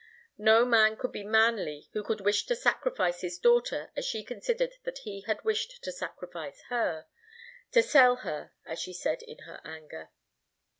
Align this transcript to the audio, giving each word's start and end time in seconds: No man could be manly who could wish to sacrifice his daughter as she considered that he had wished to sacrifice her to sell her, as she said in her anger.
No 0.39 0.65
man 0.65 0.97
could 0.97 1.11
be 1.11 1.23
manly 1.23 1.87
who 1.93 2.03
could 2.03 2.21
wish 2.21 2.47
to 2.47 2.55
sacrifice 2.55 3.21
his 3.21 3.37
daughter 3.37 3.91
as 3.95 4.03
she 4.03 4.23
considered 4.23 4.73
that 4.81 4.97
he 5.03 5.21
had 5.27 5.43
wished 5.43 5.83
to 5.83 5.91
sacrifice 5.91 6.59
her 6.69 7.05
to 7.71 7.83
sell 7.83 8.15
her, 8.25 8.51
as 8.65 8.79
she 8.79 8.93
said 8.93 9.21
in 9.21 9.37
her 9.45 9.61
anger. 9.63 10.09